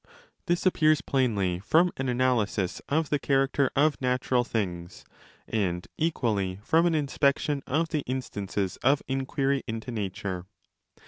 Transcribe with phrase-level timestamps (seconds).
[0.47, 5.05] This appears plainly from an analysis of the character of natural things,
[5.47, 10.47] and equally from an inspection of the instances of inquiry into nature.